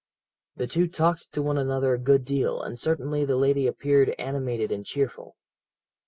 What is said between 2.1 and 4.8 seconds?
deal, and certainly the lady appeared animated